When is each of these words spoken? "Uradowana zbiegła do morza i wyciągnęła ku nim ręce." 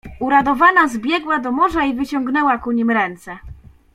"Uradowana 0.19 0.87
zbiegła 0.87 1.39
do 1.39 1.51
morza 1.51 1.83
i 1.83 1.93
wyciągnęła 1.93 2.57
ku 2.57 2.71
nim 2.71 2.89
ręce." 2.91 3.37